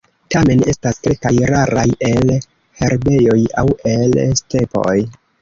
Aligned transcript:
Tamen 0.35 0.61
estas 0.71 1.01
kelkaj 1.07 1.31
raraj 1.51 1.83
el 2.07 2.33
herbejoj 2.81 3.37
aŭ 3.65 3.67
el 3.93 4.19
stepoj. 4.43 4.99